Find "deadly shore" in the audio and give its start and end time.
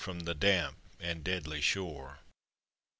1.23-2.21